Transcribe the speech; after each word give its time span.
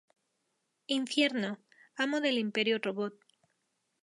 Infierno, 0.87 1.59
amo 1.95 2.21
del 2.21 2.39
Imperio 2.39 2.79
Robot. 2.81 3.13